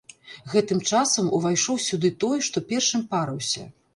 [0.53, 3.67] Гэтым часам увайшоў сюды той, што першым парыўся.